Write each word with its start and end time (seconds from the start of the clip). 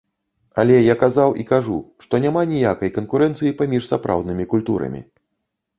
Але 0.61 0.77
я 0.77 0.95
казаў 1.03 1.35
і 1.43 1.45
кажу, 1.51 1.77
што 2.07 2.21
няма 2.25 2.41
ніякай 2.55 2.93
канкурэнцыі 2.97 3.53
паміж 3.61 3.83
сапраўднымі 3.91 4.53
культурамі. 4.57 5.01